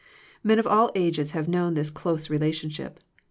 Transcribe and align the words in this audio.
Men 0.43 0.57
of 0.57 0.65
all 0.65 0.91
ages 0.95 1.33
have 1.33 1.47
known 1.47 1.75
this 1.75 1.91
close 1.91 2.27
relationship. 2.27 2.99